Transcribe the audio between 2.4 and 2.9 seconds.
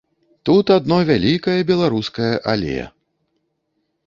але!